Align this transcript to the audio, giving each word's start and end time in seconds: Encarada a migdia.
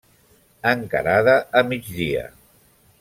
Encarada 0.69 1.35
a 1.61 1.65
migdia. 1.73 2.25